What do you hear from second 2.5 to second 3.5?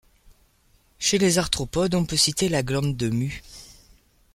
glande de mue.